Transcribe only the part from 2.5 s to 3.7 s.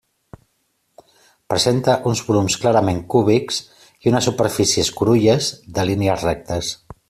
clarament cúbics